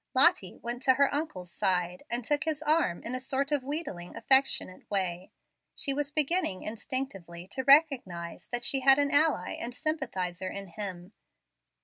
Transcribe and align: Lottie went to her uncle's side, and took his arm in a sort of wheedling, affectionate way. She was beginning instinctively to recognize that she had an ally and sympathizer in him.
Lottie 0.15 0.57
went 0.63 0.81
to 0.81 0.95
her 0.95 1.13
uncle's 1.13 1.51
side, 1.51 2.01
and 2.09 2.25
took 2.25 2.45
his 2.45 2.63
arm 2.63 3.03
in 3.03 3.13
a 3.13 3.19
sort 3.19 3.51
of 3.51 3.61
wheedling, 3.63 4.15
affectionate 4.15 4.89
way. 4.89 5.31
She 5.75 5.93
was 5.93 6.11
beginning 6.11 6.63
instinctively 6.63 7.45
to 7.49 7.63
recognize 7.63 8.47
that 8.47 8.65
she 8.65 8.79
had 8.79 8.97
an 8.97 9.11
ally 9.11 9.51
and 9.51 9.75
sympathizer 9.75 10.49
in 10.49 10.69
him. 10.69 11.11